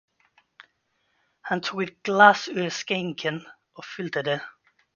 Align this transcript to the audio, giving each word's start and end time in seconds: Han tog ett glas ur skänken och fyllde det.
Han 1.41 1.61
tog 1.61 1.83
ett 1.83 2.03
glas 2.03 2.49
ur 2.49 2.69
skänken 2.69 3.45
och 3.73 3.85
fyllde 3.85 4.21
det. 4.23 4.41